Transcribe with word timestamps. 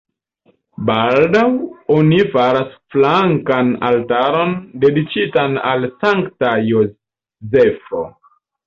Baldaŭ 0.89 1.43
oni 1.97 2.17
faras 2.31 2.73
flankan 2.95 3.71
altaron 3.91 4.59
dediĉitan 4.87 5.63
al 5.75 5.91
Sankta 6.03 6.59
Jozefo. 6.73 8.07